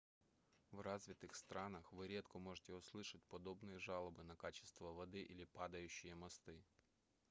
[0.71, 6.63] в развитых странах вы редко можете услышать подобные жалобы на качество воды или падающие мосты